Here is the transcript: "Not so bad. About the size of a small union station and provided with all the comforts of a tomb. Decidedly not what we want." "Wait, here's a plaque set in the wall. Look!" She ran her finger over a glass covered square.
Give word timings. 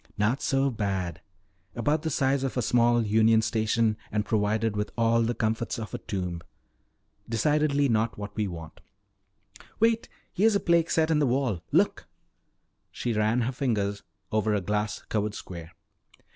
"Not 0.17 0.41
so 0.41 0.71
bad. 0.71 1.21
About 1.75 2.01
the 2.01 2.09
size 2.09 2.43
of 2.43 2.57
a 2.57 2.63
small 2.63 3.03
union 3.05 3.43
station 3.43 3.97
and 4.11 4.25
provided 4.25 4.75
with 4.75 4.91
all 4.97 5.21
the 5.21 5.35
comforts 5.35 5.77
of 5.77 5.93
a 5.93 5.99
tomb. 5.99 6.41
Decidedly 7.29 7.87
not 7.87 8.17
what 8.17 8.35
we 8.35 8.47
want." 8.47 8.81
"Wait, 9.79 10.09
here's 10.33 10.55
a 10.55 10.59
plaque 10.59 10.89
set 10.89 11.11
in 11.11 11.19
the 11.19 11.27
wall. 11.27 11.61
Look!" 11.71 12.07
She 12.91 13.13
ran 13.13 13.41
her 13.41 13.51
finger 13.51 13.93
over 14.31 14.55
a 14.55 14.59
glass 14.61 15.03
covered 15.07 15.35
square. 15.35 15.73